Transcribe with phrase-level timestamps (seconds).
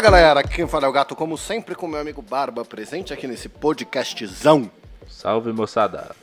[0.00, 3.12] Fala galera, aqui quem fala é o Gato, como sempre, com meu amigo Barba, presente
[3.12, 4.70] aqui nesse podcastzão.
[5.06, 6.16] Salve moçada.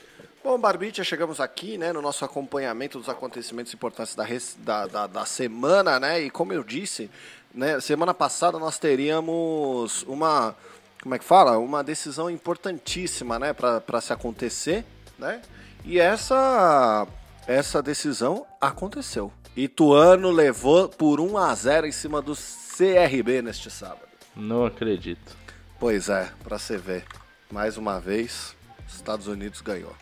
[0.43, 4.25] Bom, Barbicha, chegamos aqui, né, no nosso acompanhamento dos acontecimentos importantes da,
[4.57, 7.11] da, da, da semana, né, e como eu disse,
[7.54, 10.55] né, semana passada nós teríamos uma,
[11.04, 11.59] como é que fala?
[11.59, 14.84] Uma decisão importantíssima, né, para se acontecer,
[15.20, 15.39] né,
[15.86, 17.06] e essa,
[17.46, 19.32] essa decisão aconteceu.
[19.56, 22.34] Ituano levou por 1 a 0 em cima do
[22.77, 24.07] CRB neste sábado.
[24.36, 25.36] Não acredito.
[25.79, 27.05] Pois é, pra você ver.
[27.50, 28.55] Mais uma vez,
[28.87, 29.95] Estados Unidos ganhou.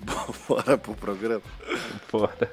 [0.46, 1.42] Bora pro programa.
[2.06, 2.52] Fora.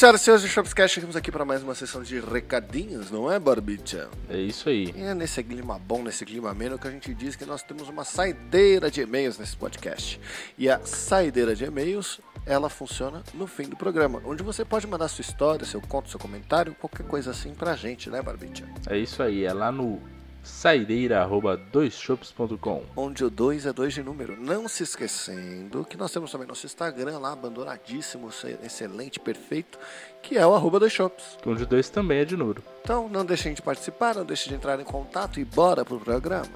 [0.00, 3.38] Senhoras e senhores do Shopscast, chegamos aqui para mais uma sessão de recadinhos, não é,
[3.38, 4.08] Barbicha?
[4.30, 4.94] É isso aí.
[4.96, 7.86] E é nesse clima bom, nesse clima ameno que a gente diz que nós temos
[7.86, 10.18] uma saideira de e-mails nesse podcast.
[10.56, 15.06] E a saideira de e-mails, ela funciona no fim do programa, onde você pode mandar
[15.08, 18.64] sua história, seu conto, seu comentário, qualquer coisa assim pra gente, né, Barbicha?
[18.88, 19.44] É isso aí.
[19.44, 20.00] É lá no
[20.42, 22.82] saideira.doisshops.com.
[22.96, 24.36] onde o 2 é 2 de número.
[24.40, 29.78] Não se esquecendo que nós temos também nosso Instagram lá, abandonadíssimo, ce- excelente, perfeito,
[30.22, 31.38] que é o arroba dois shops.
[31.46, 32.62] Onde o 2 também é de Nuro.
[32.82, 36.48] Então não deixem de participar, não deixem de entrar em contato e bora pro programa.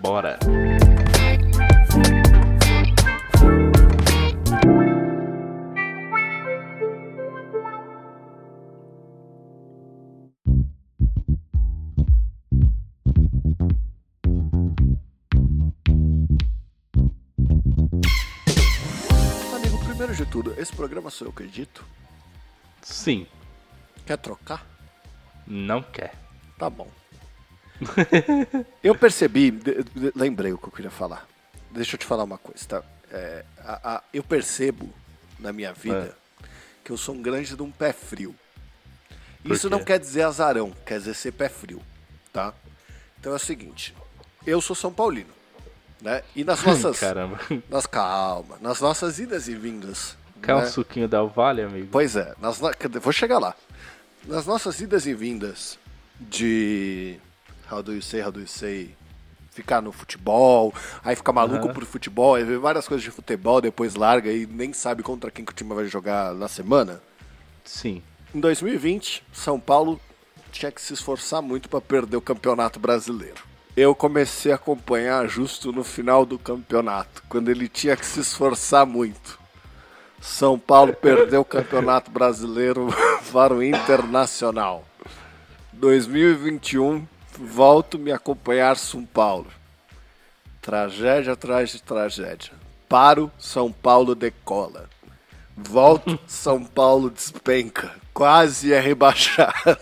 [0.00, 0.38] Bora.
[20.78, 21.84] Programa sou eu que edito.
[22.82, 23.26] Sim.
[24.06, 24.64] Quer trocar?
[25.44, 26.14] Não quer.
[26.56, 26.88] Tá bom.
[28.82, 29.52] eu percebi,
[30.14, 31.26] lembrei o que eu queria falar.
[31.72, 32.82] Deixa eu te falar uma coisa, tá?
[33.10, 34.88] É, a- a- eu percebo
[35.38, 36.16] na minha vida
[36.84, 38.34] que eu sou um grande de um pé frio.
[39.42, 39.74] Por Isso quê?
[39.74, 41.82] não quer dizer azarão, quer dizer ser pé frio,
[42.32, 42.54] tá?
[43.18, 43.94] Então é o seguinte,
[44.46, 45.32] eu sou São Paulino,
[46.00, 46.22] né?
[46.36, 47.00] E nas nossas...
[47.00, 47.40] Caramba.
[47.68, 50.16] Nas calma, nas nossas idas e vindas.
[50.42, 50.66] Quer um né?
[50.66, 51.88] suquinho da Vale, amigo?
[51.90, 52.58] Pois é, nas
[53.00, 53.54] vou chegar lá.
[54.26, 55.78] Nas nossas idas e vindas
[56.20, 57.18] de
[57.70, 58.94] how do you say, how do you say,
[59.50, 60.72] ficar no futebol,
[61.04, 61.74] aí fica maluco Aham.
[61.74, 65.44] por futebol, aí vê várias coisas de futebol, depois larga e nem sabe contra quem
[65.44, 67.00] que o time vai jogar na semana.
[67.64, 68.02] Sim.
[68.34, 70.00] Em 2020, São Paulo
[70.52, 73.42] tinha que se esforçar muito para perder o Campeonato Brasileiro.
[73.76, 78.84] Eu comecei a acompanhar justo no final do campeonato, quando ele tinha que se esforçar
[78.84, 79.38] muito.
[80.20, 82.88] São Paulo perdeu o Campeonato Brasileiro
[83.32, 84.84] para o Internacional.
[85.72, 87.06] 2021,
[87.38, 89.46] volto me acompanhar São Paulo.
[90.60, 92.52] Tragédia atrás de tragédia.
[92.88, 94.88] Paro, São Paulo decola.
[95.56, 97.94] Volto, São Paulo despenca.
[98.12, 99.78] Quase é rebaixado.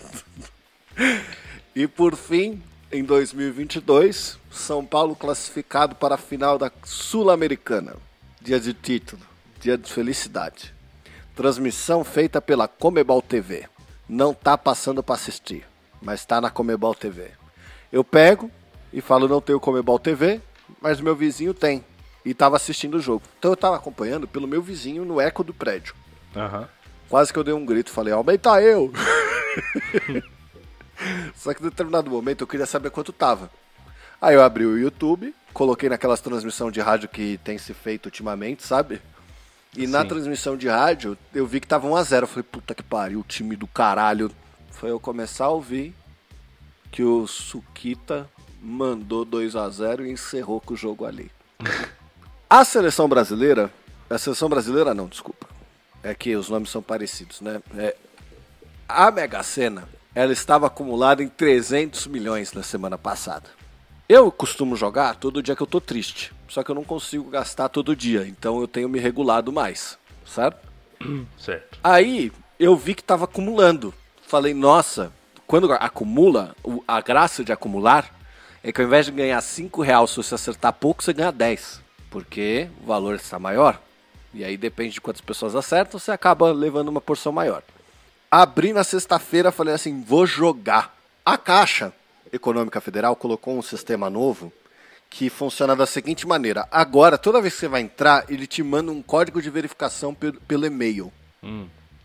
[1.74, 7.94] E por fim, em 2022, São Paulo classificado para a final da Sul-Americana.
[8.40, 9.22] Dia de título,
[9.60, 10.74] dia de felicidade.
[11.34, 13.68] Transmissão feita pela Comebol TV.
[14.08, 15.66] Não tá passando para assistir,
[16.00, 17.30] mas tá na Comebol TV.
[17.92, 18.50] Eu pego
[18.92, 20.40] e falo não tenho Comebol TV,
[20.80, 21.84] mas meu vizinho tem
[22.24, 23.22] e tava assistindo o jogo.
[23.38, 25.94] Então eu tava acompanhando pelo meu vizinho no eco do prédio.
[26.34, 26.68] Aham.
[27.08, 28.92] Quase que eu dei um grito, falei, aumenta eu!
[31.36, 33.48] Só que em determinado momento eu queria saber quanto tava.
[34.20, 38.64] Aí eu abri o YouTube, coloquei naquelas transmissão de rádio que tem se feito ultimamente,
[38.64, 39.00] sabe?
[39.76, 40.08] E na Sim.
[40.08, 42.22] transmissão de rádio, eu vi que tava 1x0.
[42.22, 44.30] Eu falei, puta que pariu, o time do caralho.
[44.70, 45.94] Foi eu começar a ouvir
[46.90, 48.28] que o Sukita
[48.60, 51.30] mandou 2x0 e encerrou com o jogo ali.
[52.48, 53.72] A seleção brasileira,
[54.08, 55.48] a seleção brasileira não, desculpa.
[56.00, 57.60] É que os nomes são parecidos, né?
[57.76, 57.96] É,
[58.88, 63.50] a Mega Sena, ela estava acumulada em 300 milhões na semana passada.
[64.08, 67.68] Eu costumo jogar todo dia que eu tô triste, só que eu não consigo gastar
[67.68, 70.64] todo dia, então eu tenho me regulado mais, certo?
[71.36, 71.78] Certo.
[71.84, 73.92] Aí eu vi que tava acumulando.
[74.22, 75.12] Falei, nossa,
[75.46, 76.54] quando acumula,
[76.88, 78.14] a graça de acumular
[78.62, 81.82] é que ao invés de ganhar 5 reais se você acertar pouco, você ganha 10.
[82.08, 83.78] Porque o valor está maior.
[84.32, 87.62] E aí depende de quantas pessoas acertam, você acaba levando uma porção maior.
[88.30, 90.96] Abri na sexta-feira, falei assim, vou jogar.
[91.24, 91.92] A Caixa
[92.32, 94.52] Econômica Federal colocou um sistema novo
[95.08, 96.66] que funciona da seguinte maneira.
[96.70, 100.40] Agora, toda vez que você vai entrar, ele te manda um código de verificação pelo,
[100.42, 101.12] pelo e-mail.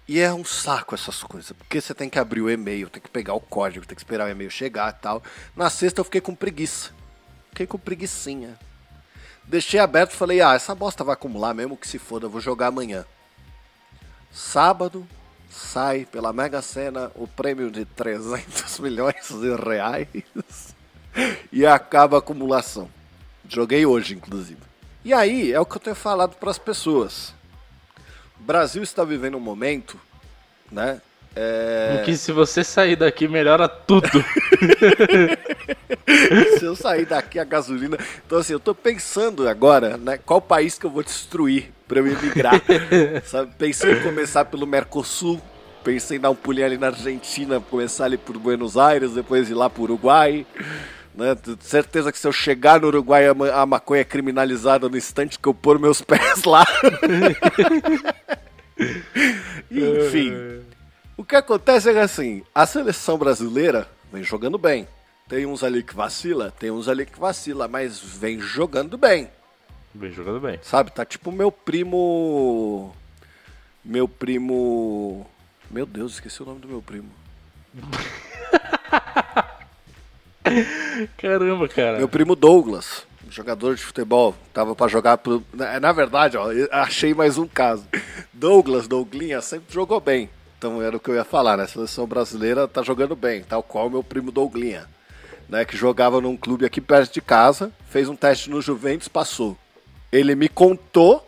[0.08, 3.10] E é um saco essas coisas, porque você tem que abrir o e-mail, tem que
[3.10, 5.24] pegar o código, tem que esperar o e-mail chegar e tal.
[5.56, 6.92] Na sexta eu fiquei com preguiça.
[7.50, 8.58] Fiquei com preguiçinha.
[9.44, 12.42] Deixei aberto e falei, ah, essa bosta vai acumular mesmo que se foda, eu vou
[12.42, 13.06] jogar amanhã.
[14.32, 15.08] Sábado
[15.52, 20.74] sai pela Mega Sena o prêmio de 300 milhões de reais
[21.52, 22.90] e acaba a acumulação.
[23.48, 24.62] Joguei hoje, inclusive.
[25.04, 27.34] E aí é o que eu tenho falado para as pessoas.
[28.40, 30.00] O Brasil está vivendo um momento,
[30.72, 31.02] né?
[31.36, 32.00] É...
[32.00, 34.08] Em que se você sair daqui, melhora tudo.
[36.60, 37.98] Se eu sair daqui a gasolina.
[38.26, 40.18] Então, assim, eu tô pensando agora, né?
[40.18, 42.54] Qual país que eu vou destruir para eu emigrar?
[43.28, 43.52] sabe?
[43.58, 45.42] Pensei em começar pelo Mercosul.
[45.84, 49.56] Pensei em dar um pulinho ali na Argentina, começar ali por Buenos Aires, depois ir
[49.56, 50.46] lá pro Uruguai.
[51.14, 51.36] Né?
[51.36, 55.50] Tenho Certeza que se eu chegar no Uruguai, a maconha é criminalizada no instante que
[55.50, 56.66] eu pôr meus pés lá.
[59.70, 60.34] Enfim.
[61.18, 64.88] O que acontece é que assim, a seleção brasileira vem jogando bem.
[65.28, 69.30] Tem uns ali que vacila, tem uns ali que vacila, mas vem jogando bem.
[69.94, 70.60] Bem jogando bem.
[70.62, 70.92] Sabe?
[70.92, 72.96] Tá tipo meu primo.
[73.84, 75.28] Meu primo.
[75.70, 77.10] Meu Deus, esqueci o nome do meu primo.
[81.18, 81.98] Caramba, cara.
[81.98, 85.44] Meu primo Douglas, jogador de futebol, tava pra jogar pro.
[85.54, 87.86] Na, verdade, ó, achei mais um caso.
[88.34, 90.30] Douglas, Douglinha, sempre jogou bem.
[90.58, 91.64] Então era o que eu ia falar, né?
[91.64, 94.88] A seleção brasileira tá jogando bem, tal qual meu primo Douglinha,
[95.50, 95.66] né?
[95.66, 99.58] Que jogava num clube aqui perto de casa, fez um teste no Juventus, passou.
[100.12, 101.28] Ele me contou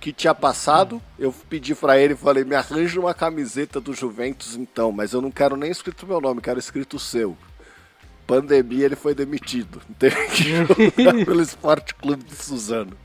[0.00, 4.90] que tinha passado, eu pedi pra ele, falei, me arranja uma camiseta do Juventus então,
[4.90, 7.36] mas eu não quero nem escrito meu nome, quero escrito o seu
[8.30, 9.82] pandemia ele foi demitido.
[9.98, 12.96] Teve que jogar pelo Esporte Clube de Suzano.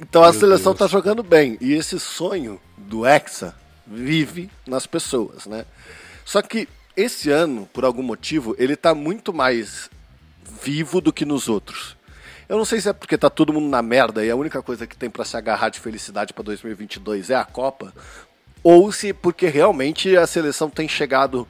[0.00, 0.78] Então a Meu seleção Deus.
[0.78, 1.58] tá jogando bem.
[1.60, 5.64] E esse sonho do Hexa vive nas pessoas, né?
[6.24, 9.90] Só que esse ano, por algum motivo, ele tá muito mais
[10.62, 11.96] vivo do que nos outros.
[12.48, 14.86] Eu não sei se é porque tá todo mundo na merda e a única coisa
[14.86, 17.92] que tem pra se agarrar de felicidade pra 2022 é a Copa,
[18.62, 21.46] ou se porque realmente a seleção tem chegado,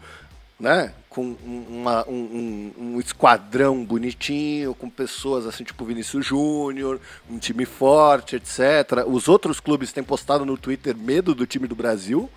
[0.59, 7.01] né, com um- uma- um, um- um esquadrão bonitinho, com pessoas assim, tipo Vinícius Júnior,
[7.31, 9.05] um time forte, etc.
[9.07, 12.29] Os outros clubes têm postado no Twitter medo do time do Brasil,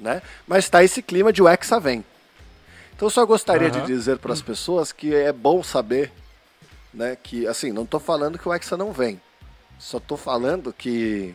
[0.00, 0.22] né?
[0.46, 2.02] Mas tá esse clima de o Hexa vem.
[2.96, 3.80] Então eu só gostaria Aham.
[3.80, 6.10] de dizer para as pessoas que é bom saber,
[6.92, 9.20] né, que assim, não tô falando que o Hexa não vem.
[9.78, 11.34] Só tô falando que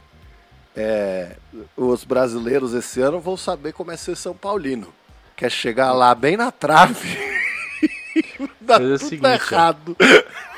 [0.76, 1.36] é,
[1.76, 4.94] os brasileiros esse ano vão saber como é ser São Paulino.
[5.36, 7.18] Que é chegar lá bem na trave
[8.16, 9.34] e dar Fazer o seguinte, ó.
[9.34, 9.98] errado.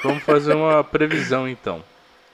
[0.03, 1.83] Vamos fazer uma previsão então.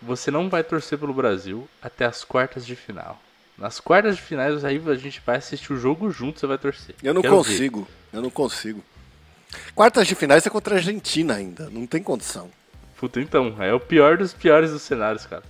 [0.01, 3.19] Você não vai torcer pelo Brasil até as quartas de final.
[3.57, 6.93] Nas quartas de finais, aí a gente vai assistir o jogo junto, você vai torcer.
[7.01, 7.49] Eu não Quero ver.
[7.51, 8.83] consigo, eu não consigo.
[9.73, 12.49] Quartas de finais é contra a Argentina ainda, não tem condição.
[12.97, 15.43] Puta, então, é o pior dos piores dos cenários, cara.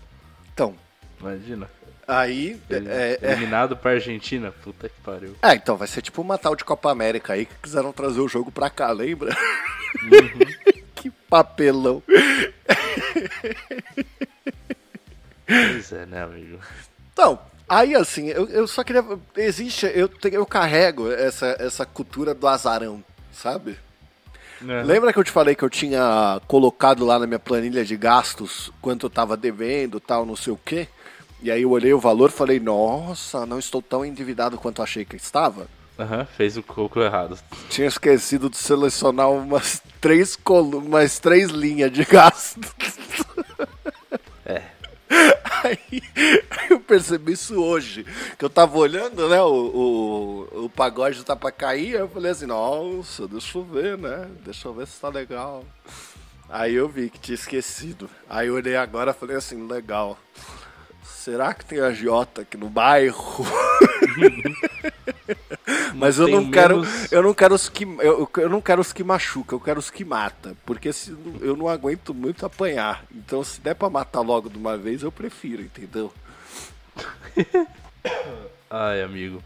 [0.53, 0.75] Então,
[1.19, 1.69] Imagina.
[2.07, 5.35] aí é, é, Eliminado pra Argentina, puta que pariu.
[5.41, 8.27] É, então vai ser tipo uma tal de Copa América aí que quiseram trazer o
[8.27, 9.35] jogo pra cá, lembra?
[10.95, 12.01] que papelão.
[15.45, 16.59] Pois é, né, amigo?
[17.13, 19.03] Então, aí assim, eu, eu só queria.
[19.37, 23.77] Existe, eu, eu carrego essa, essa cultura do azarão, sabe?
[24.67, 24.83] É.
[24.83, 28.71] Lembra que eu te falei que eu tinha colocado lá na minha planilha de gastos
[28.81, 30.87] quanto eu tava devendo, tal, não sei o quê?
[31.41, 35.03] E aí eu olhei o valor e falei, nossa, não estou tão endividado quanto achei
[35.05, 35.67] que estava.
[35.97, 37.37] Aham, fez o coco errado.
[37.69, 42.73] Tinha esquecido de selecionar umas três colunas, umas três linhas de gastos.
[45.65, 46.01] Aí
[46.69, 48.05] eu percebi isso hoje.
[48.37, 49.41] Que eu tava olhando, né?
[49.41, 51.95] O, o, o pagode tá pra cair.
[51.95, 54.29] Aí eu falei assim, nossa, deixa eu ver, né?
[54.43, 55.63] Deixa eu ver se tá legal.
[56.49, 58.09] Aí eu vi que tinha esquecido.
[58.29, 60.17] Aí eu olhei agora e falei assim, legal.
[61.03, 63.45] Será que tem agiota aqui no bairro?
[65.95, 68.93] Mas eu não quero, menos- eu não quero os que eu, eu não quero os
[68.93, 73.03] que machuca, eu quero os que mata, porque se, eu não aguento muito apanhar.
[73.13, 76.13] Então se der pra matar logo de uma vez, eu prefiro, entendeu?
[78.69, 79.41] Ai, amigo.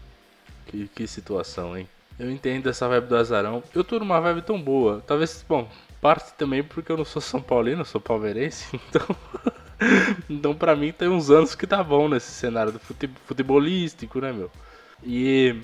[0.66, 1.88] Que, que situação, hein?
[2.18, 3.62] Eu entendo essa vibe do azarão.
[3.74, 5.02] Eu tô numa vibe tão boa.
[5.06, 5.68] Talvez, bom,
[6.00, 9.06] parte também porque eu não sou São Paulino, eu sou palmeirense, então.
[10.28, 14.32] então pra mim tem uns anos que tá bom nesse cenário do fute futebolístico, né,
[14.32, 14.50] meu?
[15.02, 15.56] E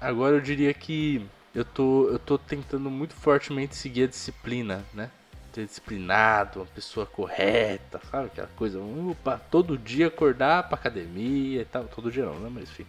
[0.00, 5.10] agora eu diria que eu tô, eu tô tentando muito fortemente seguir a disciplina, né?
[5.52, 8.26] Ser disciplinado, uma pessoa correta, sabe?
[8.26, 11.84] Aquela coisa, opa, todo dia acordar pra academia e tal.
[11.84, 12.50] Todo dia não, né?
[12.52, 12.86] Mas enfim.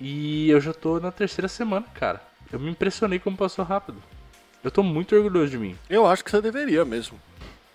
[0.00, 2.20] E eu já tô na terceira semana, cara.
[2.52, 4.02] Eu me impressionei como passou rápido.
[4.64, 5.78] Eu tô muito orgulhoso de mim.
[5.88, 7.20] Eu acho que você deveria mesmo.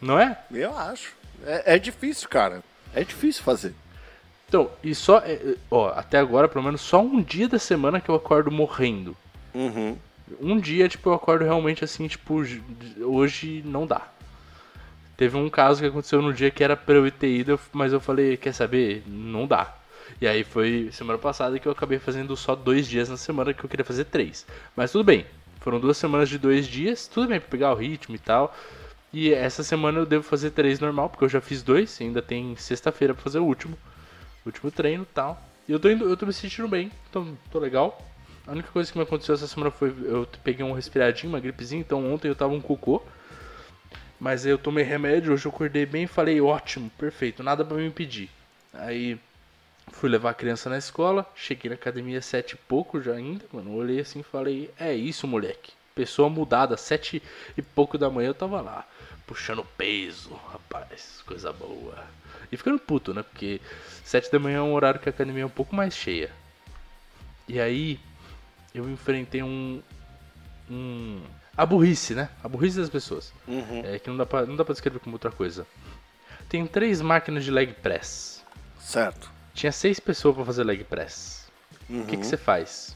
[0.01, 0.37] Não é?
[0.51, 1.15] Eu acho.
[1.45, 2.63] É, é difícil, cara.
[2.93, 3.73] É difícil fazer.
[4.47, 5.17] Então, e só.
[5.19, 9.15] é, Ó, até agora, pelo menos, só um dia da semana que eu acordo morrendo.
[9.53, 9.97] Uhum.
[10.39, 12.43] Um dia, tipo, eu acordo realmente assim, tipo,
[13.01, 14.07] hoje não dá.
[15.17, 17.99] Teve um caso que aconteceu no dia que era pra eu ter ido, mas eu
[17.99, 19.03] falei, quer saber?
[19.07, 19.75] Não dá.
[20.19, 23.63] E aí foi semana passada que eu acabei fazendo só dois dias na semana, que
[23.63, 24.45] eu queria fazer três.
[24.75, 25.25] Mas tudo bem.
[25.59, 28.55] Foram duas semanas de dois dias, tudo bem pra pegar o ritmo e tal.
[29.13, 32.55] E essa semana eu devo fazer três normal, porque eu já fiz dois, ainda tem
[32.55, 33.77] sexta-feira pra fazer o último.
[34.43, 35.39] Último treino e tal.
[35.67, 38.01] E eu tô indo, eu tô me sentindo bem, tô, tô legal.
[38.47, 41.79] A única coisa que me aconteceu essa semana foi eu peguei um resfriadinho, uma gripezinha,
[41.79, 43.03] então ontem eu tava um cocô.
[44.19, 47.85] Mas eu tomei remédio, hoje eu acordei bem e falei, ótimo, perfeito, nada pra me
[47.85, 48.29] impedir.
[48.73, 49.19] Aí
[49.91, 53.75] fui levar a criança na escola, cheguei na academia sete e pouco já ainda, mano.
[53.75, 55.71] Olhei assim e falei, é isso, moleque.
[55.93, 57.21] Pessoa mudada, sete
[57.55, 58.85] e pouco da manhã eu tava lá,
[59.25, 62.03] puxando peso, rapaz, coisa boa.
[62.51, 63.23] E ficando puto, né?
[63.23, 63.59] Porque
[64.03, 66.31] sete da manhã é um horário que a academia é um pouco mais cheia.
[67.47, 67.99] E aí
[68.73, 69.81] eu enfrentei um.
[70.69, 71.21] um
[71.55, 72.29] a burrice, né?
[72.43, 73.33] A burrice das pessoas.
[73.47, 73.81] Uhum.
[73.85, 75.65] É que não dá, pra, não dá pra descrever como outra coisa.
[76.49, 78.43] Tem três máquinas de leg press.
[78.79, 79.31] Certo.
[79.53, 81.47] Tinha seis pessoas pra fazer leg press.
[81.89, 82.05] O Uhum.
[82.05, 82.95] que que você faz?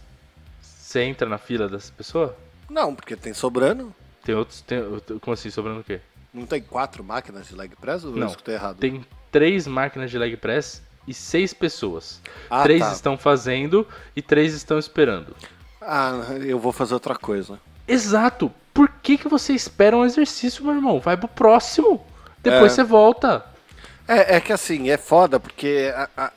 [0.62, 2.38] Você entra na fila dessa pessoa?
[2.70, 3.94] Não, porque tem sobrando.
[4.24, 4.62] Tem outros.
[4.62, 4.80] Tem,
[5.22, 6.00] como assim, sobrando o quê?
[6.38, 8.28] Não tem quatro máquinas de leg press ou eu Não.
[8.28, 8.78] escutei errado?
[8.78, 12.22] Tem três máquinas de leg press e seis pessoas.
[12.50, 12.92] Ah, três tá.
[12.92, 15.36] estão fazendo e três estão esperando.
[15.82, 16.14] Ah,
[16.46, 17.60] eu vou fazer outra coisa.
[17.88, 18.52] Exato.
[18.74, 21.00] Por que, que você espera um exercício, meu irmão?
[21.00, 22.06] Vai pro próximo.
[22.44, 22.76] Depois É.
[22.76, 23.44] você volta.
[24.08, 25.92] É, é que assim, é foda porque.
[25.96, 26.32] a- a-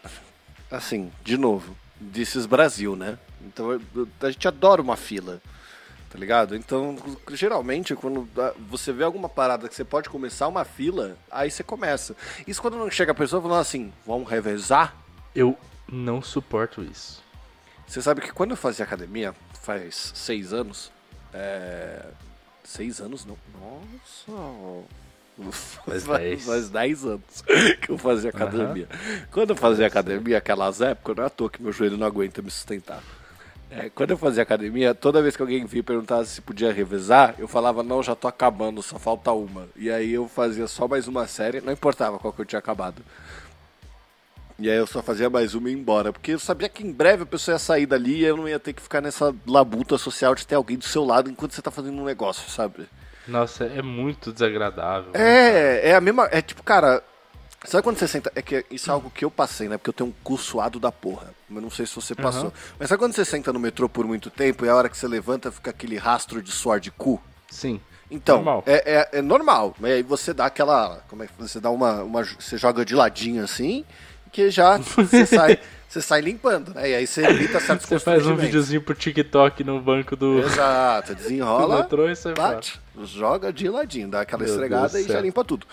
[0.70, 1.76] assim, de novo,
[2.16, 3.18] is Brasil, né?
[3.42, 5.40] Então eu- a gente adora uma fila.
[6.10, 6.56] Tá ligado?
[6.56, 6.96] Então,
[7.30, 8.28] geralmente, quando
[8.68, 12.16] você vê alguma parada que você pode começar uma fila, aí você começa.
[12.48, 14.96] Isso quando não chega a pessoa falando assim, vamos revezar?
[15.34, 15.56] Eu
[15.88, 17.22] não suporto isso.
[17.86, 20.90] Você sabe que quando eu fazia academia, faz seis anos.
[21.32, 22.04] É...
[22.64, 23.36] Seis anos não.
[23.60, 24.84] Nossa.
[25.86, 26.44] Faz Faz, dez.
[26.44, 27.42] faz dez anos
[27.80, 28.86] que eu fazia academia.
[29.32, 32.42] Quando eu fazia academia, aquelas épocas, não é à toa que meu joelho não aguenta
[32.42, 33.02] me sustentar.
[33.70, 37.36] É, quando eu fazia academia, toda vez que alguém vinha e perguntava se podia revezar,
[37.38, 39.68] eu falava, não, já tô acabando, só falta uma.
[39.76, 43.02] E aí eu fazia só mais uma série, não importava qual que eu tinha acabado.
[44.58, 46.12] E aí eu só fazia mais uma e ia embora.
[46.12, 48.58] Porque eu sabia que em breve a pessoa ia sair dali e eu não ia
[48.58, 51.70] ter que ficar nessa labuta social de ter alguém do seu lado enquanto você tá
[51.70, 52.86] fazendo um negócio, sabe?
[53.26, 55.12] Nossa, é muito desagradável.
[55.14, 56.28] É, é a mesma.
[56.30, 57.02] É tipo, cara.
[57.64, 58.32] Sabe quando você senta.
[58.34, 59.76] É que isso é algo que eu passei, né?
[59.76, 61.34] Porque eu tenho um cu suado da porra.
[61.48, 62.44] Mas não sei se você passou.
[62.44, 62.52] Aham.
[62.78, 65.06] Mas sabe quando você senta no metrô por muito tempo e a hora que você
[65.06, 67.20] levanta fica aquele rastro de suor de cu?
[67.50, 67.80] Sim.
[68.10, 68.64] Então, Normal.
[68.66, 69.74] É, é, é normal.
[69.78, 71.02] Mas aí você dá aquela.
[71.08, 72.24] Como é que você dá uma, uma.
[72.24, 73.84] Você joga de ladinho assim,
[74.32, 76.90] que já você sai, você sai limpando, né?
[76.90, 81.14] E aí você evita certos Você faz um videozinho pro TikTok no banco do, Exato,
[81.14, 81.82] do desenrola.
[81.82, 82.34] metrô e fora.
[82.34, 85.22] Bate, joga de ladinho, dá aquela Meu esfregada Deus e do já céu.
[85.22, 85.66] limpa tudo.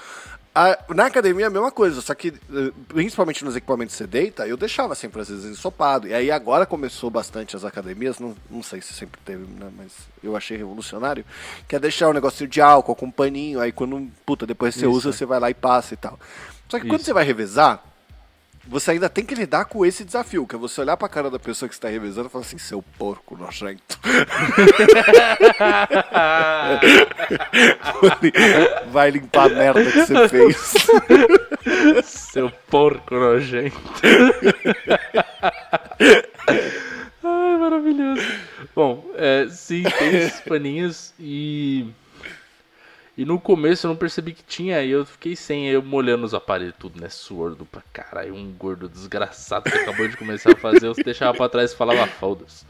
[0.60, 4.08] A- na academia é a mesma coisa, só que eh, principalmente nos equipamentos que você
[4.08, 6.08] deita, eu deixava sempre às vezes ensopado.
[6.08, 9.92] E aí agora começou bastante as academias, não, não sei se sempre teve, né, mas
[10.24, 11.24] eu achei revolucionário,
[11.68, 14.88] que é deixar o negocinho de álcool com um paninho, aí quando, puta, depois você
[14.88, 14.90] Isso.
[14.90, 16.20] usa, você vai lá e passa e tal.
[16.68, 17.06] Só que quando Isso.
[17.06, 17.84] você vai revezar,
[18.68, 21.40] você ainda tem que lidar com esse desafio, que é você olhar pra cara da
[21.40, 23.98] pessoa que está revezando e falar assim, seu porco nojento.
[28.92, 30.58] Vai limpar a merda que você fez.
[32.06, 33.78] Seu porco nojento.
[37.24, 38.22] Ai, maravilhoso.
[38.76, 41.88] Bom, é, sim, tem esses paninhos e.
[43.18, 46.36] E no começo eu não percebi que tinha, e eu fiquei sem, eu molhando os
[46.36, 47.10] aparelhos tudo, né?
[47.10, 51.36] Suor do pra caralho, um gordo desgraçado que acabou de começar a fazer, eu deixava
[51.36, 52.64] pra trás e falava foda-se.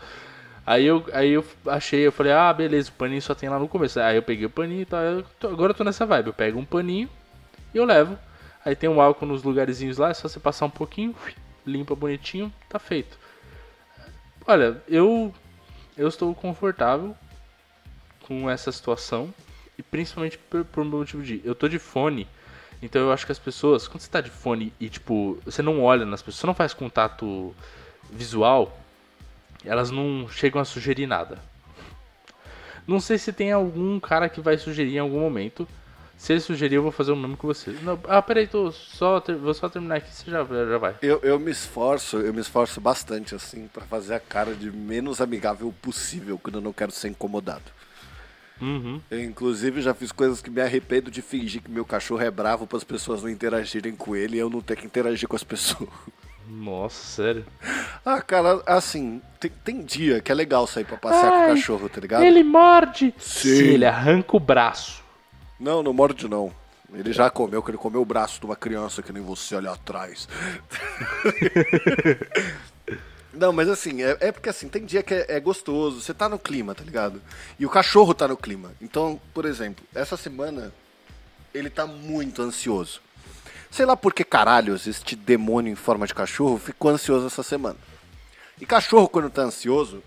[0.66, 3.68] Aí eu, aí eu achei, eu falei, ah, beleza, o paninho só tem lá no
[3.68, 4.00] começo.
[4.00, 6.34] Aí eu peguei o paninho e tal, eu tô- agora eu tô nessa vibe, eu
[6.34, 7.10] pego um paninho
[7.74, 8.18] e eu levo.
[8.64, 11.14] Aí tem um álcool nos lugarzinhos lá, é só você passar um pouquinho,
[11.66, 13.18] limpa bonitinho, tá feito.
[14.46, 15.34] Olha, eu
[15.98, 17.16] eu estou confortável
[18.28, 19.34] com essa situação.
[19.78, 21.42] E principalmente por, por um motivo de.
[21.44, 22.28] Eu tô de fone.
[22.82, 25.82] Então eu acho que as pessoas, quando você tá de fone e tipo, você não
[25.82, 27.56] olha nas pessoas, você não faz contato
[28.12, 28.78] visual,
[29.66, 31.40] elas não chegam a sugerir nada.
[32.88, 35.68] Não sei se tem algum cara que vai sugerir em algum momento.
[36.18, 37.72] Se ele sugerir, eu vou fazer o mesmo que você.
[37.84, 40.96] Não, ah, peraí, tô só, vou só terminar aqui, você já, já vai.
[41.02, 45.22] Eu, eu me esforço, eu me esforço bastante, assim, para fazer a cara de menos
[45.22, 47.77] amigável possível quando eu não quero ser incomodado.
[48.62, 49.02] Uhum.
[49.10, 52.66] Eu, inclusive, já fiz coisas que me arrependo de fingir que meu cachorro é bravo
[52.66, 55.44] para as pessoas não interagirem com ele e eu não ter que interagir com as
[55.44, 55.90] pessoas.
[56.50, 57.46] Nossa, sério?
[58.06, 61.56] Ah, cara, assim, tem, tem dia que é legal sair pra passear Ai, com o
[61.56, 62.24] cachorro, tá ligado?
[62.24, 63.14] Ele morde!
[63.18, 63.50] Sim.
[63.50, 65.04] ele arranca o braço.
[65.60, 66.52] Não, não morde não.
[66.94, 69.68] Ele já comeu, que ele comeu o braço de uma criança que nem você ali
[69.68, 70.28] atrás.
[73.38, 76.28] não, mas assim, é, é porque assim, tem dia que é, é gostoso, você tá
[76.28, 77.22] no clima, tá ligado?
[77.60, 78.72] E o cachorro tá no clima.
[78.82, 80.74] Então, por exemplo, essa semana
[81.54, 83.02] ele tá muito ansioso.
[83.70, 87.78] Sei lá por que caralhos este demônio em forma de cachorro ficou ansioso essa semana.
[88.60, 90.02] E cachorro, quando tá ansioso,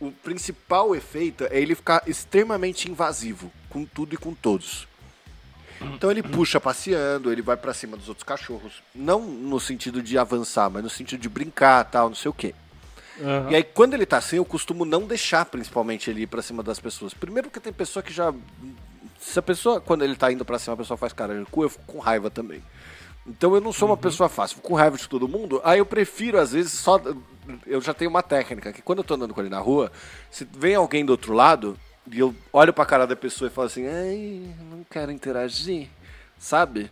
[0.00, 4.88] o principal efeito é ele ficar extremamente invasivo com tudo e com todos.
[5.80, 8.82] Então ele puxa passeando, ele vai para cima dos outros cachorros.
[8.94, 12.54] Não no sentido de avançar, mas no sentido de brincar, tal, não sei o quê.
[13.18, 13.50] Uhum.
[13.50, 16.62] E aí, quando ele tá assim, eu costumo não deixar, principalmente, ele ir pra cima
[16.62, 17.12] das pessoas.
[17.12, 18.32] Primeiro porque tem pessoa que já.
[19.20, 21.62] Se a pessoa, quando ele tá indo pra cima, a pessoa faz cara de cu,
[21.62, 22.62] eu fico com raiva também.
[23.26, 25.60] Então eu não sou uma pessoa fácil, fico com raiva de todo mundo.
[25.62, 27.00] Aí eu prefiro, às vezes, só.
[27.66, 29.92] Eu já tenho uma técnica, que quando eu tô andando com ele na rua,
[30.30, 31.78] se vem alguém do outro lado,
[32.12, 35.88] e eu olho pra cara da pessoa e falo assim, ai, não quero interagir,
[36.38, 36.90] sabe?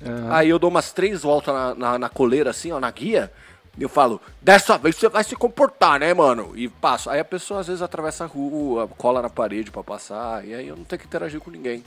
[0.00, 0.32] Uhum.
[0.32, 3.32] Aí eu dou umas três voltas na, na, na coleira, assim, ó, na guia.
[3.78, 6.52] E eu falo, dessa vez você vai se comportar, né, mano?
[6.54, 7.10] E passo.
[7.10, 10.68] Aí a pessoa às vezes atravessa a rua, cola na parede pra passar, e aí
[10.68, 11.84] eu não tenho que interagir com ninguém.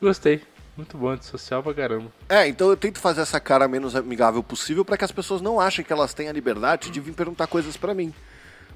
[0.00, 0.42] Gostei.
[0.76, 2.10] Muito bom, social pra caramba.
[2.28, 5.60] É, então eu tento fazer essa cara menos amigável possível pra que as pessoas não
[5.60, 8.12] achem que elas têm a liberdade de vir perguntar coisas pra mim.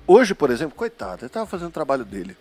[0.06, 2.36] Hoje, por exemplo, coitado, ele tava fazendo o trabalho dele.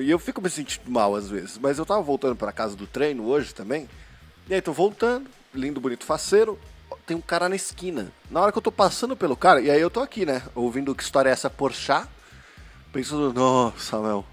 [0.00, 2.86] E eu fico me sentindo mal às vezes, mas eu tava voltando pra casa do
[2.86, 3.88] treino hoje também.
[4.48, 6.58] E aí tô voltando, lindo, bonito, faceiro.
[7.06, 8.12] Tem um cara na esquina.
[8.30, 10.42] Na hora que eu tô passando pelo cara, e aí eu tô aqui, né?
[10.54, 12.08] Ouvindo que história é essa Porchat.
[12.92, 14.24] Pensando, nossa, Samuel,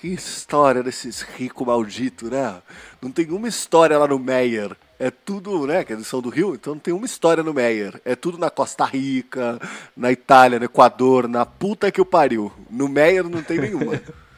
[0.00, 2.60] que história desses ricos malditos, né?
[3.00, 4.76] Não tem uma história lá no Meyer.
[4.98, 5.84] É tudo, né?
[5.84, 8.00] Que eles são do Rio, então não tem uma história no Meyer.
[8.04, 9.60] É tudo na Costa Rica,
[9.96, 12.52] na Itália, no Equador, na puta que o pariu.
[12.68, 14.00] No Meyer não tem nenhuma.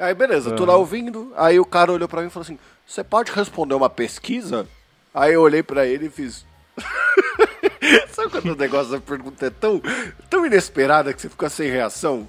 [0.00, 1.32] Aí beleza, tô lá ouvindo.
[1.36, 4.66] Aí o cara olhou pra mim e falou assim: Você pode responder uma pesquisa?
[5.14, 6.44] Aí eu olhei pra ele e fiz.
[8.12, 9.80] Sabe quando o negócio da pergunta é tão,
[10.28, 12.28] tão inesperada que você fica sem reação?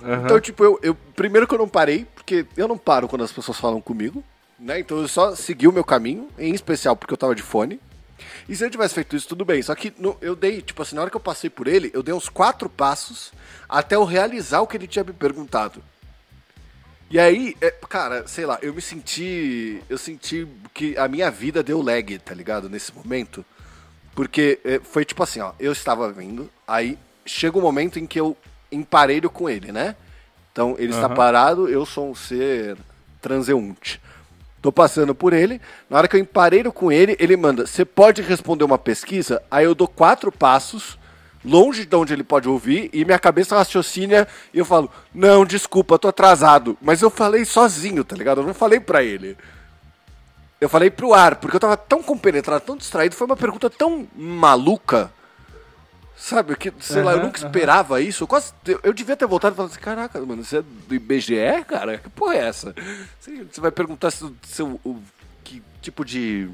[0.00, 0.24] Uhum.
[0.24, 0.94] Então, tipo, eu, eu.
[1.14, 4.22] Primeiro que eu não parei, porque eu não paro quando as pessoas falam comigo,
[4.58, 4.80] né?
[4.80, 7.80] Então eu só segui o meu caminho, em especial porque eu tava de fone.
[8.48, 9.60] E se eu tivesse feito isso, tudo bem.
[9.62, 12.02] Só que no- eu dei, tipo assim, na hora que eu passei por ele, eu
[12.02, 13.32] dei uns quatro passos
[13.68, 15.82] até eu realizar o que ele tinha me perguntado.
[17.08, 19.80] E aí, é, cara, sei lá, eu me senti.
[19.88, 22.68] Eu senti que a minha vida deu lag, tá ligado?
[22.68, 23.44] Nesse momento.
[24.14, 28.18] Porque é, foi tipo assim, ó, eu estava vindo, aí chega um momento em que
[28.18, 28.36] eu
[28.72, 29.94] emparelho com ele, né?
[30.50, 31.14] Então ele está Aham.
[31.14, 32.78] parado, eu sou um ser
[33.20, 34.00] transeunte.
[34.62, 38.22] Tô passando por ele, na hora que eu emparelho com ele, ele manda, você pode
[38.22, 39.42] responder uma pesquisa?
[39.50, 40.98] Aí eu dou quatro passos,
[41.46, 45.98] longe de onde ele pode ouvir, e minha cabeça raciocina, e eu falo, não, desculpa,
[45.98, 46.76] tô atrasado.
[46.82, 48.40] Mas eu falei sozinho, tá ligado?
[48.40, 49.36] Eu não falei pra ele.
[50.60, 54.06] Eu falei pro ar, porque eu tava tão compenetrado, tão distraído, foi uma pergunta tão
[54.16, 55.12] maluca.
[56.18, 57.46] Sabe, que, sei lá, eu nunca aham.
[57.46, 58.24] esperava isso.
[58.24, 60.94] Eu, quase, eu, eu devia ter voltado e falado assim, caraca, mano, você é do
[60.94, 61.98] IBGE, cara?
[61.98, 62.74] Que porra é essa?
[63.20, 64.96] Você, você vai perguntar se, se eu- o,
[65.44, 66.48] que tipo de,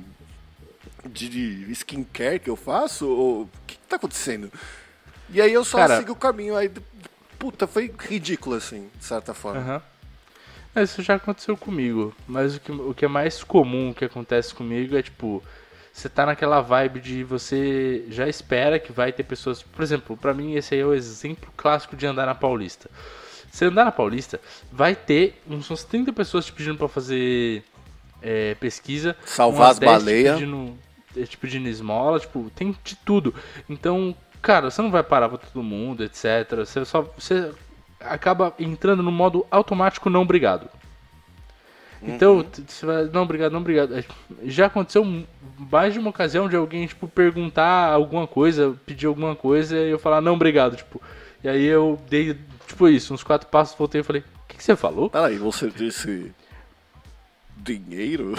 [1.08, 3.06] de, de skincare que eu faço?
[3.06, 4.50] Ou o que, que tá acontecendo?
[5.32, 6.70] E aí eu só Cara- segui o caminho, aí,
[7.38, 9.60] puta, foi ridículo, assim, de certa forma.
[9.60, 9.82] Aham.
[10.74, 14.54] É, Isso já aconteceu comigo, mas o que, o que é mais comum que acontece
[14.54, 15.42] comigo é tipo,
[15.92, 19.62] você tá naquela vibe de você já espera que vai ter pessoas.
[19.62, 22.90] Por exemplo, pra mim esse aí é o exemplo clássico de andar na Paulista.
[23.50, 24.40] Você andar na Paulista,
[24.72, 27.62] vai ter uns, uns 30 pessoas te pedindo pra fazer
[28.22, 29.14] é, pesquisa.
[29.26, 30.38] Salvar as 10 te baleias.
[30.38, 30.78] Pedindo,
[31.14, 33.34] é, te pedindo esmola, tipo, tem de tudo.
[33.68, 36.56] Então, cara, você não vai parar pra todo mundo, etc.
[36.58, 37.02] Você só.
[37.16, 37.50] Você
[38.00, 40.68] acaba entrando no modo automático não obrigado.
[42.04, 44.04] Então, t- você vai, não, obrigado, não, obrigado.
[44.44, 45.24] Já aconteceu
[45.70, 50.00] mais de uma ocasião de alguém, tipo, perguntar alguma coisa, pedir alguma coisa e eu
[50.00, 51.00] falar, não, obrigado, tipo.
[51.44, 54.64] E aí eu dei, tipo, isso, uns quatro passos, voltei e falei, o que, que
[54.64, 55.08] você falou?
[55.08, 56.32] Peraí, você disse.
[57.56, 58.34] Dinheiro?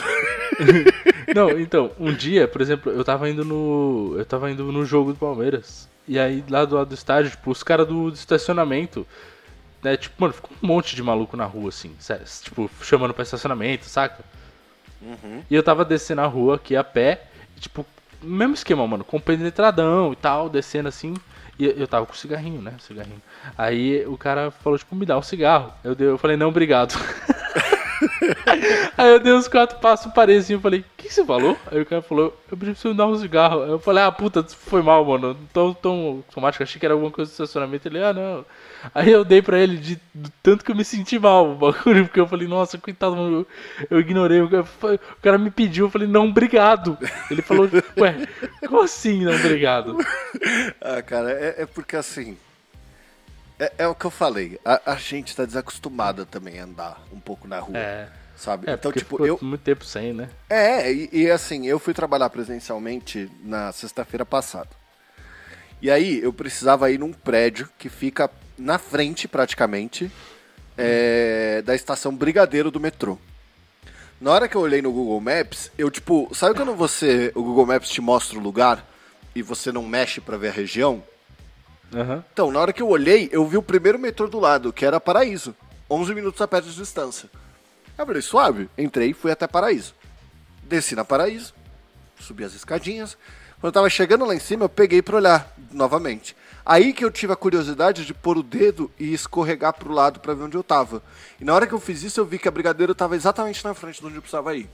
[1.33, 4.15] Não, então, um dia, por exemplo, eu tava indo no.
[4.17, 5.87] Eu tava indo no jogo do Palmeiras.
[6.07, 9.05] E aí, lá do lado do estádio, tipo, os caras do, do estacionamento.
[9.81, 13.23] Né, tipo, mano, ficou um monte de maluco na rua, assim, sério, tipo, chamando pra
[13.23, 14.23] estacionamento, saca?
[15.49, 17.23] E eu tava descendo a rua aqui a pé,
[17.57, 17.85] e, tipo,
[18.21, 21.13] mesmo esquema, mano, compenetradão e tal, descendo assim.
[21.59, 22.73] E eu tava com cigarrinho, né?
[22.79, 23.21] Cigarrinho.
[23.57, 25.71] Aí o cara falou, tipo, me dá um cigarro.
[25.83, 26.95] Eu, dei, eu falei, não, obrigado.
[28.97, 31.57] Aí eu dei uns quatro passos, parei assim, eu falei, o que, você falou?
[31.71, 33.63] Aí o cara falou, eu preciso dar um cigarro.
[33.63, 35.37] Aí eu falei, ah, puta, foi mal, mano.
[35.51, 37.87] Tão, tão automático, achei que era alguma coisa do estacionamento.
[37.87, 38.45] Ele, ah, não.
[38.93, 39.99] Aí eu dei pra ele de,
[40.41, 43.45] tanto que eu me senti mal, o bagulho, porque eu falei, nossa, coitado, mano,
[43.89, 44.41] eu, eu ignorei.
[44.41, 46.97] O cara, o cara me pediu, eu falei, não, obrigado.
[47.29, 48.27] Ele falou, ué,
[48.67, 49.97] como assim, não, obrigado?
[50.81, 52.37] ah, cara, é, é porque assim.
[53.59, 54.59] É, é, o que eu falei.
[54.63, 57.77] A, a gente tá desacostumada também a andar um pouco na rua.
[57.77, 58.07] É.
[58.35, 58.69] Sabe?
[58.69, 59.37] É, então, tipo, eu.
[59.41, 60.29] muito tempo sem, né?
[60.49, 64.69] É, e, e assim, eu fui trabalhar presencialmente na sexta-feira passada.
[65.81, 70.11] E aí eu precisava ir num prédio que fica na frente, praticamente,
[70.77, 73.17] é, da estação Brigadeiro do metrô.
[74.19, 77.65] Na hora que eu olhei no Google Maps, eu tipo, sabe quando você, o Google
[77.65, 78.87] Maps te mostra o lugar
[79.35, 81.03] e você não mexe pra ver a região?
[81.93, 82.23] Aham.
[82.31, 84.99] Então, na hora que eu olhei, eu vi o primeiro metrô do lado, que era
[84.99, 85.55] Paraíso.
[85.89, 87.29] 11 minutos a pé de distância.
[87.97, 88.69] Eu falei, suave.
[88.77, 89.93] Entrei e fui até Paraíso.
[90.63, 91.53] Desci na Paraíso,
[92.19, 93.17] subi as escadinhas.
[93.59, 96.35] Quando eu tava chegando lá em cima, eu peguei pra olhar novamente.
[96.65, 100.33] Aí que eu tive a curiosidade de pôr o dedo e escorregar pro lado pra
[100.33, 101.03] ver onde eu tava.
[101.39, 103.73] E na hora que eu fiz isso, eu vi que a Brigadeiro tava exatamente na
[103.73, 104.69] frente de onde eu precisava ir.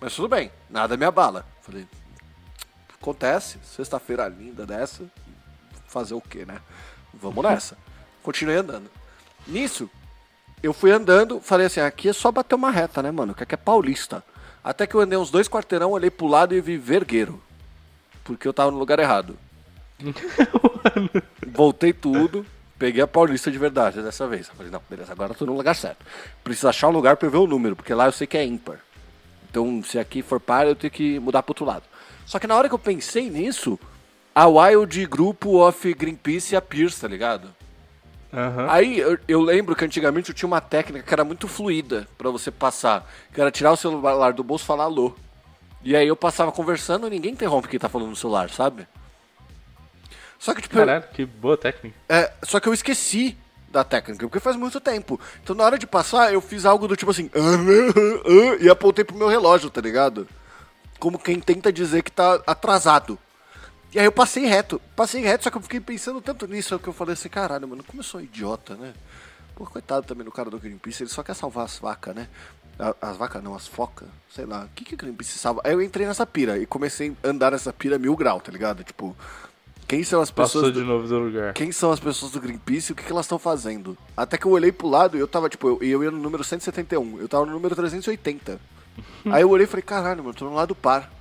[0.00, 1.46] Mas tudo bem, nada me abala.
[1.62, 1.86] Falei,
[3.00, 5.04] acontece, sexta-feira linda dessa,
[5.92, 6.58] fazer o quê, né?
[7.14, 7.76] Vamos nessa.
[8.22, 8.90] Continuei andando.
[9.46, 9.90] Nisso,
[10.62, 13.34] eu fui andando, falei assim, aqui é só bater uma reta, né, mano?
[13.34, 14.24] Que aqui é paulista.
[14.64, 17.42] Até que eu andei uns dois quarteirão, olhei pro lado e vi vergueiro.
[18.24, 19.36] Porque eu tava no lugar errado.
[21.48, 22.46] Voltei tudo,
[22.78, 24.48] peguei a paulista de verdade dessa vez.
[24.48, 26.04] Eu falei, não, beleza, agora eu tô no lugar certo.
[26.44, 28.44] Preciso achar um lugar pra eu ver o número, porque lá eu sei que é
[28.44, 28.78] ímpar.
[29.50, 31.82] Então, se aqui for par, eu tenho que mudar pro outro lado.
[32.24, 33.78] Só que na hora que eu pensei nisso,
[34.34, 37.48] a Wild Grupo of Greenpeace e a Pierce, tá ligado?
[38.32, 38.66] Aham.
[38.70, 42.30] Aí eu, eu lembro que antigamente eu tinha uma técnica que era muito fluida pra
[42.30, 43.06] você passar.
[43.32, 45.14] Que era tirar o celular do bolso e falar alô.
[45.84, 48.86] E aí eu passava conversando e ninguém interrompe quem tá falando no celular, sabe?
[50.38, 51.94] Só que, tipo, eu- Caralho, que boa técnica.
[52.08, 53.36] é, só que eu esqueci
[53.70, 55.20] da técnica, porque faz muito tempo.
[55.42, 57.30] Então na hora de passar, eu fiz algo do tipo assim,
[58.60, 60.26] e apontei pro meu relógio, tá ligado?
[60.98, 63.18] Como quem tenta dizer que tá atrasado.
[63.94, 66.88] E aí eu passei reto, passei reto, só que eu fiquei pensando tanto nisso que
[66.88, 68.94] eu falei assim, caralho, mano, como eu sou um idiota, né?
[69.54, 72.26] Pô, coitado também do cara do Greenpeace, ele só quer salvar as vacas, né?
[73.02, 74.64] As vacas não, as focas, sei lá.
[74.64, 75.60] O que, que o Greenpeace salva?
[75.62, 78.82] Aí eu entrei nessa pira e comecei a andar nessa pira mil grau, tá ligado?
[78.82, 79.14] Tipo,
[79.86, 80.52] quem são as pessoas.
[80.64, 81.52] Passou do- de novo do lugar.
[81.52, 83.96] quem são as pessoas do Greenpeace e o que, que elas estão fazendo.
[84.16, 86.42] Até que eu olhei pro lado e eu tava, tipo, eu, eu ia no número
[86.42, 88.58] 171, eu tava no número 380.
[89.30, 91.12] Aí eu olhei e falei, caralho, mano, eu tô no lado par.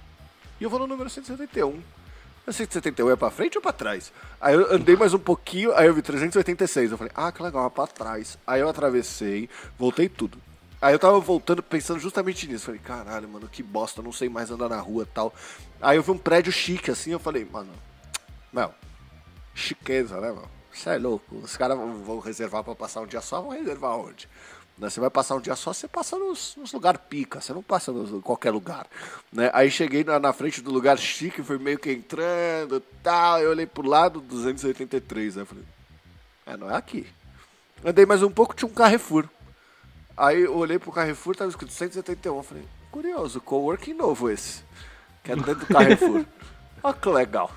[0.58, 1.82] E eu vou no número 171.
[2.52, 4.12] O 171 é pra frente ou pra trás?
[4.42, 6.92] Aí eu andei mais um pouquinho, aí eu vi 386.
[6.92, 8.38] Eu falei, ah, que legal, é pra trás.
[8.46, 10.38] Aí eu atravessei, voltei tudo.
[10.82, 12.66] Aí eu tava voltando pensando justamente nisso.
[12.66, 15.34] Falei, caralho, mano, que bosta, não sei mais andar na rua tal.
[15.82, 17.72] Aí eu vi um prédio chique assim, eu falei, mano,
[18.52, 18.74] não,
[19.56, 20.50] chiqueza, né, mano?
[20.74, 21.38] Você é louco.
[21.38, 24.28] Os caras vão reservar pra passar um dia só, vão reservar onde?
[24.82, 27.62] Né, Você vai passar um dia só, você passa nos, nos lugares pica, você não
[27.62, 28.88] passa em qualquer lugar.
[29.32, 29.52] Né?
[29.54, 33.40] Aí cheguei na, na frente do lugar chique, fui meio que entrando e tal.
[33.40, 35.38] Eu olhei pro lado, 283.
[35.38, 35.64] Aí eu falei,
[36.48, 37.06] é, não é aqui.
[37.86, 39.30] Andei mais um pouco, tinha um Carrefour.
[40.18, 42.36] Aí eu olhei pro Carrefour, tava escrito 171.
[42.36, 44.64] Eu falei, curioso, coworking novo esse.
[45.24, 46.26] Que é dentro do Carrefour.
[46.82, 47.52] Olha que legal.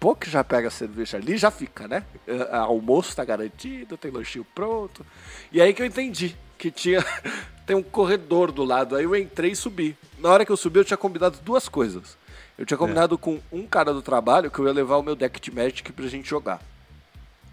[0.00, 2.04] Bom que já pega a cerveja ali, já fica, né?
[2.52, 5.04] Almoço tá garantido, tem lanchinho pronto.
[5.50, 7.04] E aí que eu entendi que tinha
[7.66, 8.94] tem um corredor do lado.
[8.94, 9.96] Aí eu entrei e subi.
[10.20, 12.16] Na hora que eu subi, eu tinha combinado duas coisas.
[12.56, 15.40] Eu tinha combinado com um cara do trabalho que eu ia levar o meu deck
[15.40, 16.62] de Magic pra gente jogar.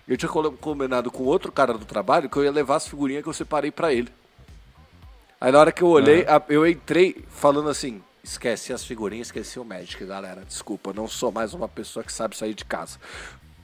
[0.07, 3.29] Eu tinha combinado com outro cara do trabalho que eu ia levar as figurinhas que
[3.29, 4.09] eu separei pra ele.
[5.41, 9.65] Aí na hora que eu olhei, eu entrei falando assim: esquece as figurinhas, esqueci o
[9.65, 10.43] Magic, galera.
[10.45, 12.99] Desculpa, não sou mais uma pessoa que sabe sair de casa.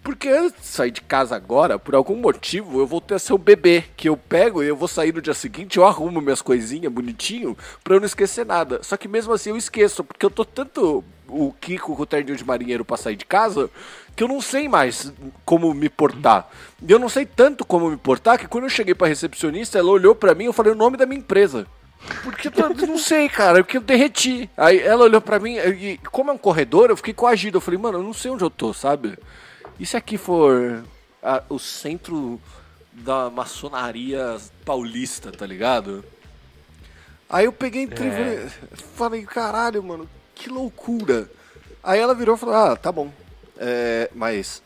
[0.06, 3.40] Porque antes de sair de casa agora, por algum motivo, eu voltei a ser um
[3.40, 3.86] bebê.
[3.98, 7.58] Que eu pego e eu vou sair no dia seguinte, eu arrumo minhas coisinhas bonitinho
[7.84, 8.84] pra eu não esquecer nada.
[8.84, 12.38] Só que mesmo assim eu esqueço, porque eu tô tanto o Kiko com o terninho
[12.38, 13.68] de marinheiro pra sair de casa,
[14.16, 15.12] que eu não sei mais
[15.44, 16.52] como me portar.
[16.88, 19.90] E eu não sei tanto como me portar que quando eu cheguei pra recepcionista, ela
[19.90, 21.66] olhou pra mim e eu falei o nome da minha empresa.
[22.24, 24.48] Porque eu não sei, cara, porque eu derreti.
[24.56, 27.58] Aí ela olhou pra mim e como é um corredor, eu fiquei coagido.
[27.58, 29.18] Eu falei, mano, eu não sei onde eu tô, sabe?
[29.80, 30.84] E se aqui for
[31.22, 32.40] a, o centro
[32.94, 36.04] da maçonaria paulista, tá ligado?
[37.30, 38.50] Aí eu peguei entrei É.
[38.96, 41.30] falei, caralho, mano, que loucura.
[41.84, 43.12] Aí ela virou e falou, ah, tá bom.
[43.58, 44.62] É, mas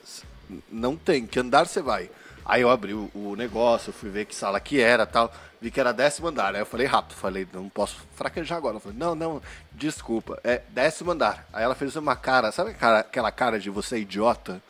[0.70, 2.10] não tem, que andar você vai.
[2.46, 5.34] Aí eu abri o, o negócio, fui ver que sala que era tal.
[5.62, 6.56] Vi que era décimo andar.
[6.56, 8.78] Aí eu falei rápido, falei, não posso fraquejar agora.
[8.78, 9.42] Eu falei, não, não,
[9.72, 11.48] desculpa, é décimo andar.
[11.52, 14.62] Aí ela fez uma cara, sabe aquela, aquela cara de você é idiota?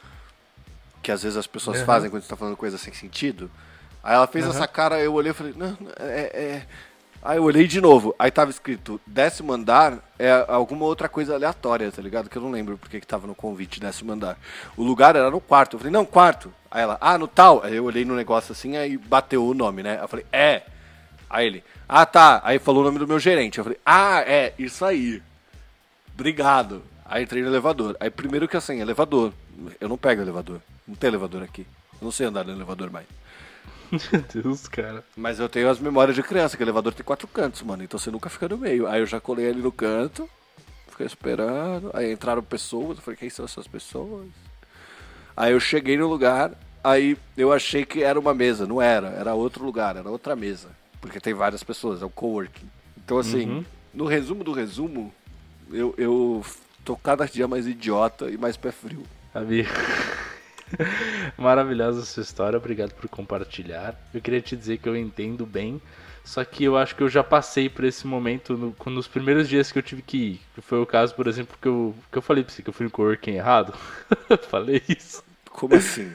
[1.10, 1.86] Que às vezes as pessoas Uhum.
[1.88, 3.50] fazem quando você tá falando coisa sem sentido.
[4.04, 4.52] Aí ela fez Uhum.
[4.52, 6.66] essa cara, eu olhei e falei, não, não, é, é.
[7.24, 11.92] Aí eu olhei de novo, aí tava escrito décimo andar é alguma outra coisa aleatória,
[11.92, 12.30] tá ligado?
[12.30, 14.38] Que eu não lembro porque que tava no convite décimo andar.
[14.78, 15.78] O lugar era no quarto.
[15.78, 16.54] Eu falei, não, quarto.
[16.70, 17.64] Aí ela, ah, no tal.
[17.64, 19.98] Aí eu olhei no negócio assim, aí bateu o nome, né?
[20.00, 20.62] Eu falei, é.
[21.28, 22.40] Aí ele, ah, tá.
[22.44, 23.58] Aí falou o nome do meu gerente.
[23.58, 25.24] Eu falei, ah, é, isso aí.
[26.14, 26.84] Obrigado.
[27.04, 27.98] Aí entrei no elevador.
[28.00, 29.34] Aí primeiro que assim, elevador.
[29.80, 30.62] Eu não pego elevador.
[30.88, 31.66] Não tem elevador aqui.
[31.94, 33.06] Eu não sei andar no elevador mais.
[33.92, 35.04] Meu Deus, cara.
[35.16, 37.84] Mas eu tenho as memórias de criança, que o elevador tem quatro cantos, mano.
[37.84, 38.88] Então você nunca fica no meio.
[38.88, 40.30] Aí eu já colei ali no canto,
[40.88, 41.90] fiquei esperando.
[41.94, 44.28] Aí entraram pessoas, eu falei, quem são essas pessoas?
[45.36, 46.52] Aí eu cheguei no lugar,
[46.84, 48.68] aí eu achei que era uma mesa.
[48.68, 50.70] Não era, era outro lugar, era outra mesa.
[51.02, 52.70] Porque tem várias pessoas, é o coworking.
[52.98, 55.14] Então assim, no resumo do resumo,
[55.72, 56.46] eu, eu
[56.86, 59.04] tô cada dia mais idiota e mais pé frio.
[59.34, 59.70] Amigo.
[61.38, 63.96] Maravilhosa sua história, obrigado por compartilhar.
[64.14, 65.82] Eu queria te dizer que eu entendo bem,
[66.24, 69.72] só que eu acho que eu já passei por esse momento no, nos primeiros dias
[69.72, 70.42] que eu tive que ir.
[70.56, 72.74] Que foi o caso, por exemplo, que eu, que eu falei pra você que eu
[72.74, 73.74] fui no coworking errado.
[74.50, 75.24] falei isso.
[75.50, 76.12] Como assim?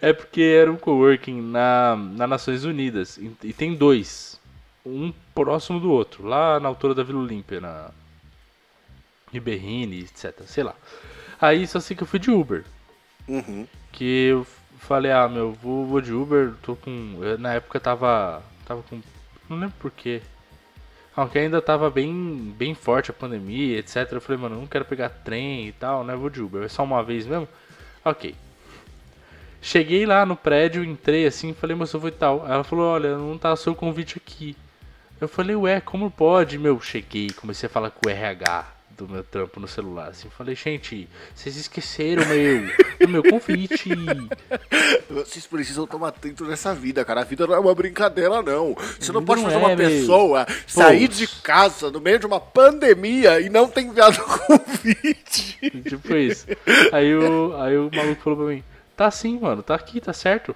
[0.00, 3.16] É porque era um coworking na, na Nações Unidas.
[3.16, 4.40] E, e tem dois.
[4.84, 6.26] Um próximo do outro.
[6.26, 7.90] Lá na altura da Vila Olímpia, na
[9.32, 10.42] Riberrine, etc.
[10.46, 10.74] Sei lá.
[11.40, 12.64] Aí só sei que eu fui de Uber.
[13.28, 13.66] Uhum.
[13.92, 14.46] Que eu
[14.78, 17.18] falei, ah, meu, vou, vou de Uber, tô com.
[17.22, 18.42] eu, na época tava.
[18.64, 19.00] Tava com.
[19.48, 20.22] Não lembro porquê.
[21.14, 24.12] Aunque ainda tava bem, bem forte a pandemia, etc.
[24.12, 26.14] Eu falei, mano, eu não quero pegar trem e tal, né?
[26.14, 26.62] Vou de Uber.
[26.62, 27.48] É só uma vez mesmo?
[28.04, 28.34] Ok.
[29.62, 32.46] Cheguei lá no prédio, entrei assim, falei, moça, eu vou e tal.
[32.46, 34.56] Ela falou, olha, não tá seu convite aqui.
[35.20, 36.58] Eu falei, ué, como pode?
[36.58, 40.28] Meu, cheguei, comecei a falar com o RH do meu trampo no celular, assim.
[40.30, 42.62] Falei, gente, vocês esqueceram, meu,
[43.00, 43.90] do meu convite.
[45.10, 47.20] Vocês precisam tomar atento nessa vida, cara.
[47.20, 48.74] A vida não é uma brincadeira, não.
[48.98, 49.76] Você não Não pode fazer é, uma meu.
[49.88, 55.58] pessoa sair de casa no meio de uma pandemia e não ter enviado convite.
[55.82, 56.46] tipo isso.
[56.92, 58.64] Aí o, aí o maluco falou pra mim,
[58.96, 60.54] tá sim, mano, tá aqui, tá certo.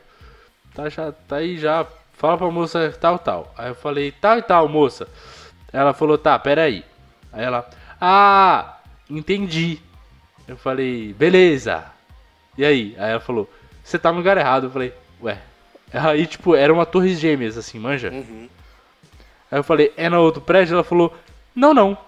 [0.74, 1.87] Tá, já, tá aí já.
[2.14, 3.55] Fala pra moça tal, tal.
[3.57, 5.09] Aí eu falei, tal e tal, moça.
[5.72, 6.85] Ela falou, tá, peraí.
[7.33, 7.68] Aí ela,
[8.01, 9.79] ah, entendi.
[10.49, 11.85] Eu falei, beleza.
[12.57, 12.95] E aí?
[12.99, 13.49] Aí ela falou,
[13.85, 14.65] você tá no lugar errado.
[14.65, 15.39] Eu falei, ué.
[15.93, 18.11] Aí, tipo, era uma torre gêmeas, assim, manja.
[18.11, 20.75] Aí eu falei, é no outro prédio?
[20.75, 21.15] Ela falou,
[21.55, 21.99] não, não.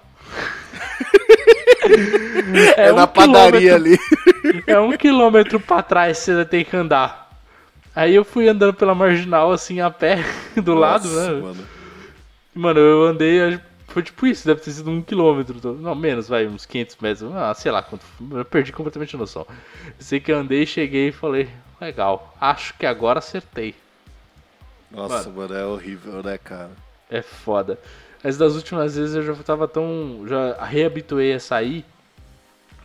[2.77, 3.99] É, um na padaria ali.
[4.67, 7.31] é um quilômetro pra trás você tem que andar.
[7.95, 10.25] Aí eu fui andando pela marginal, assim, a pé,
[10.57, 11.41] do lado, Nossa, né?
[11.41, 11.67] Mano.
[12.55, 13.61] Mano, eu andei,
[13.93, 15.75] foi tipo isso, deve ter sido um quilômetro.
[15.75, 17.35] Não, menos, vai, uns 500 metros.
[17.35, 18.05] Ah, sei lá quanto.
[18.31, 19.47] Eu perdi completamente a noção.
[19.49, 21.49] Eu sei que eu andei, cheguei e falei,
[21.81, 23.75] legal, acho que agora acertei.
[24.91, 26.71] Nossa, mano, é horrível, né, cara?
[27.11, 27.79] É foda.
[28.23, 30.25] Mas das últimas vezes eu já tava tão.
[30.27, 31.85] Já reabituei a sair.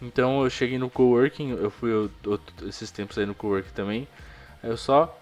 [0.01, 4.07] Então eu cheguei no coworking, eu fui eu- outro- esses tempos aí no coworking também.
[4.63, 5.17] Aí eu só.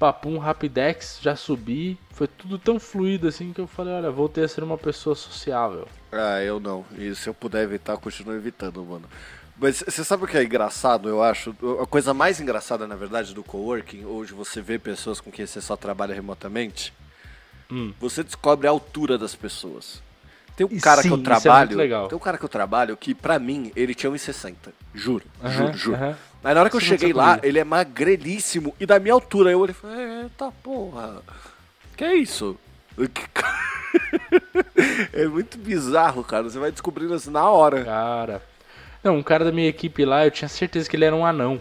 [0.00, 1.98] Papum, rapidex, já subi.
[2.12, 5.86] Foi tudo tão fluido assim que eu falei: olha, voltei a ser uma pessoa sociável.
[6.10, 6.86] Ah, eu não.
[6.96, 9.04] E se eu puder evitar, eu continuo evitando, mano.
[9.58, 11.54] Mas você sabe o que é engraçado, eu acho?
[11.82, 15.60] A coisa mais engraçada, na verdade, do coworking, hoje você vê pessoas com quem você
[15.60, 16.94] só trabalha remotamente,
[17.70, 17.92] Hum.
[18.00, 20.02] você descobre a altura das pessoas.
[20.56, 21.76] Tem um E cara sim, que eu é trabalho.
[21.76, 22.08] legal.
[22.08, 24.54] Tem um cara que eu trabalho que, pra mim, ele tinha 1,60.
[24.94, 25.96] Juro, Aham, juro, juro.
[25.96, 26.16] aham.
[26.42, 29.50] Aí na hora que eu Isso cheguei lá, ele é magrelíssimo e da minha altura.
[29.50, 31.22] Eu olhei e falei, eita porra,
[31.96, 32.56] que é isso?
[35.12, 36.44] é muito bizarro, cara.
[36.44, 37.84] Você vai descobrindo assim na hora.
[37.84, 38.42] Cara.
[39.02, 41.60] Não, um cara da minha equipe lá, eu tinha certeza que ele era um anão.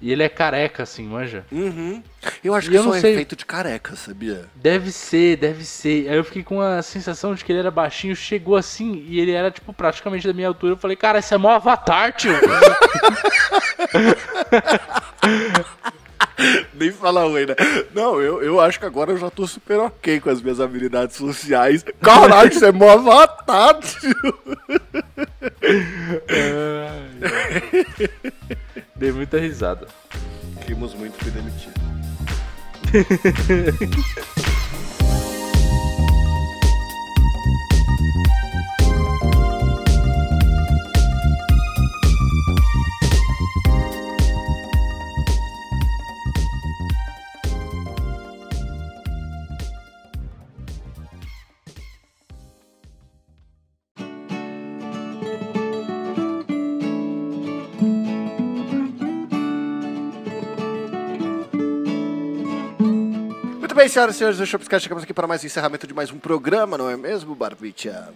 [0.00, 1.44] E ele é careca, assim, manja.
[1.50, 2.02] Uhum.
[2.42, 3.12] Eu acho que eu isso é sei.
[3.12, 4.46] efeito de careca, sabia?
[4.54, 6.08] Deve ser, deve ser.
[6.08, 9.32] Aí eu fiquei com a sensação de que ele era baixinho, chegou assim e ele
[9.32, 10.74] era, tipo, praticamente da minha altura.
[10.74, 12.32] Eu falei, cara, esse é mó avatar, tio.
[16.72, 17.56] Nem fala oi, né?
[17.92, 21.16] Não, eu, eu acho que agora eu já tô super ok com as minhas habilidades
[21.16, 21.84] sociais.
[22.00, 24.38] Caralho, você é mó avatar, tio.
[28.94, 29.88] Dei muita risada.
[30.66, 31.77] Rimos muito, fui demitido.
[32.90, 34.57] Ha ha ha ha ha!
[63.78, 66.18] Bem, senhoras e senhores do Shopscast, chegamos aqui para mais um encerramento de mais um
[66.18, 68.12] programa, não é mesmo, Barbicha?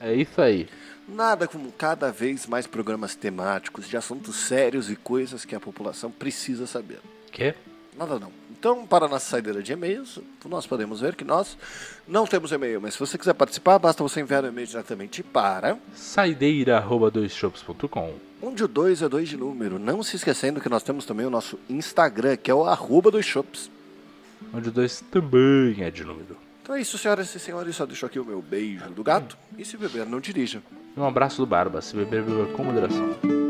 [0.00, 0.68] É isso aí.
[1.06, 6.10] Nada como cada vez mais programas temáticos de assuntos sérios e coisas que a população
[6.10, 6.98] precisa saber.
[7.30, 7.54] Quê?
[7.96, 8.32] Nada não.
[8.50, 11.56] Então, para a nossa saideira de e-mails, nós podemos ver que nós
[12.08, 15.78] não temos e-mail, mas se você quiser participar, basta você enviar o e-mail diretamente para
[15.94, 19.78] Saideira.doisshops.com onde o 2 é 2 de número.
[19.78, 23.24] Não se esquecendo que nós temos também o nosso Instagram, que é o arroba dos
[23.24, 23.70] shops.
[24.56, 26.38] Onde o 2 também é de número.
[26.62, 27.76] Então é isso, senhoras e senhores.
[27.76, 29.36] Só deixo aqui o meu beijo do gato.
[29.58, 30.62] E se beber, não dirija.
[30.96, 31.82] E um abraço do Barba.
[31.82, 33.45] Se beber, beba com moderação.